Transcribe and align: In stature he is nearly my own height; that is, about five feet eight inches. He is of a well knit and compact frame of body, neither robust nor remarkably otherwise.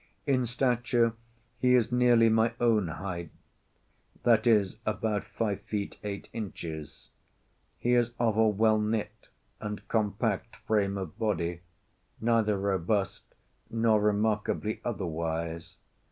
In 0.25 0.47
stature 0.47 1.13
he 1.59 1.75
is 1.75 1.91
nearly 1.91 2.27
my 2.27 2.55
own 2.59 2.87
height; 2.87 3.29
that 4.23 4.47
is, 4.47 4.77
about 4.83 5.23
five 5.23 5.61
feet 5.61 5.97
eight 6.03 6.27
inches. 6.33 7.11
He 7.77 7.93
is 7.93 8.11
of 8.17 8.35
a 8.35 8.47
well 8.47 8.79
knit 8.81 9.27
and 9.59 9.87
compact 9.89 10.55
frame 10.65 10.97
of 10.97 11.19
body, 11.19 11.61
neither 12.19 12.57
robust 12.57 13.25
nor 13.69 14.01
remarkably 14.01 14.81
otherwise. 14.83 15.77